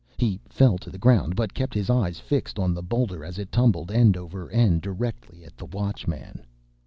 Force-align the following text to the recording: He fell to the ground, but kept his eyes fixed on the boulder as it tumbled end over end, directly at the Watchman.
He 0.17 0.39
fell 0.49 0.79
to 0.79 0.89
the 0.89 0.97
ground, 0.97 1.35
but 1.35 1.53
kept 1.53 1.75
his 1.75 1.87
eyes 1.87 2.17
fixed 2.17 2.57
on 2.57 2.73
the 2.73 2.81
boulder 2.81 3.23
as 3.23 3.37
it 3.37 3.51
tumbled 3.51 3.91
end 3.91 4.17
over 4.17 4.49
end, 4.49 4.81
directly 4.81 5.45
at 5.45 5.55
the 5.55 5.65
Watchman. 5.67 6.43